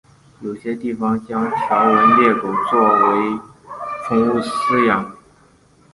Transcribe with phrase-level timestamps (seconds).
[0.41, 0.99] 有些地区
[1.29, 3.39] 将条纹鬣狗作为
[4.07, 5.15] 宠物饲养。